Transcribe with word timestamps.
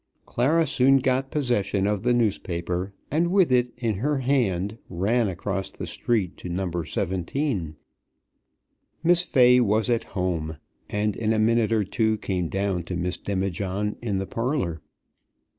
Clara 0.25 0.65
soon 0.65 0.97
got 0.97 1.29
possession 1.29 1.85
of 1.85 2.01
the 2.01 2.11
newspaper, 2.11 2.91
and 3.11 3.27
with 3.31 3.51
it 3.51 3.71
in 3.77 3.97
her 3.97 4.17
hand 4.17 4.79
ran 4.89 5.27
across 5.27 5.69
the 5.69 5.85
street 5.85 6.37
to 6.37 6.49
No. 6.49 6.71
17. 6.81 7.75
Miss 9.03 9.21
Fay 9.21 9.59
was 9.59 9.91
at 9.91 10.05
Home, 10.17 10.57
and 10.89 11.15
in 11.15 11.33
a 11.33 11.37
minute 11.37 11.71
or 11.71 11.83
two 11.83 12.17
came 12.17 12.49
down 12.49 12.81
to 12.81 12.95
Miss 12.95 13.19
Demijohn 13.19 13.95
in 14.01 14.17
the 14.17 14.25
parlour. 14.25 14.81